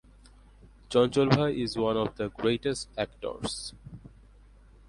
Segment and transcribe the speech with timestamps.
[0.91, 3.53] চঞ্চল ভাই is one of the greatest actors.